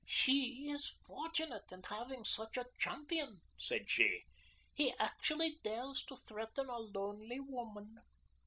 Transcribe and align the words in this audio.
"She 0.07 0.67
is 0.71 0.95
fortunate 1.05 1.71
in 1.71 1.83
having 1.83 2.25
such 2.25 2.57
a 2.57 2.65
champion," 2.79 3.39
said 3.55 3.83
she. 3.87 4.23
"He 4.73 4.97
actually 4.97 5.59
dares 5.63 6.03
to 6.05 6.15
threaten 6.17 6.69
a 6.69 6.79
lonely 6.79 7.39
woman. 7.39 7.97